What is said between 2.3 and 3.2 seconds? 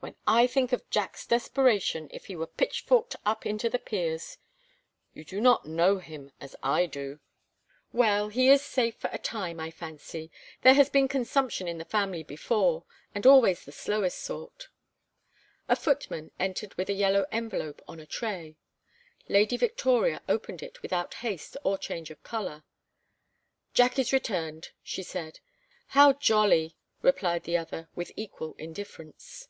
were pitchforked